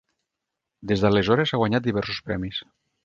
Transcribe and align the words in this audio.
Des 0.91 1.03
d'aleshores 1.05 1.53
ha 1.53 1.59
guanyat 1.65 1.85
diversos 1.89 2.23
premis. 2.31 2.65